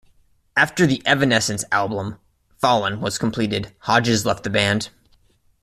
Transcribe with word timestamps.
After 0.57 0.87
the 0.87 1.03
Evanescence 1.05 1.63
album 1.71 2.17
"Fallen" 2.57 3.01
was 3.01 3.19
completed, 3.19 3.75
Hodges 3.81 4.25
left 4.25 4.43
the 4.43 4.49
band. 4.49 4.89